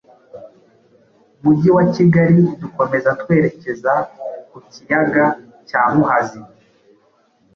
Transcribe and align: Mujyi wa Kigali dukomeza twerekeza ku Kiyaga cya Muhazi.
Mujyi 1.43 1.69
wa 1.77 1.85
Kigali 1.95 2.41
dukomeza 2.61 3.09
twerekeza 3.21 3.93
ku 4.49 4.57
Kiyaga 4.71 5.25
cya 5.67 5.81
Muhazi. 5.93 6.41